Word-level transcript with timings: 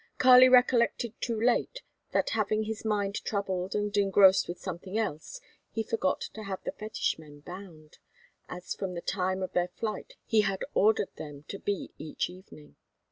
Kali 0.17 0.49
recollected 0.49 1.13
too 1.21 1.39
late 1.39 1.83
that, 2.11 2.31
having 2.31 2.63
his 2.63 2.83
mind 2.83 3.23
troubled 3.23 3.75
and 3.75 3.95
engrossed 3.95 4.47
with 4.47 4.57
something 4.57 4.97
else, 4.97 5.39
he 5.69 5.83
forgot 5.83 6.21
to 6.33 6.41
have 6.41 6.59
the 6.63 6.71
fetish 6.71 7.19
men 7.19 7.41
bound, 7.41 7.99
as 8.49 8.73
from 8.73 8.95
the 8.95 9.01
time 9.01 9.43
of 9.43 9.53
their 9.53 9.67
flight 9.67 10.15
he 10.25 10.41
had 10.41 10.65
ordered 10.73 11.15
them 11.17 11.43
to 11.49 11.59
be 11.59 11.93
each 11.99 12.31
evening. 12.31 12.77